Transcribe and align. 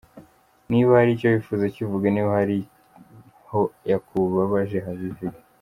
Niba 0.69 0.91
hari 0.97 1.11
icyo 1.13 1.27
wifuza 1.33 1.73
kivuge, 1.75 2.07
niba 2.11 2.31
hari 2.39 2.57
aho 3.45 3.61
yakubabaje 3.91 4.79
bivuge. 5.01 5.25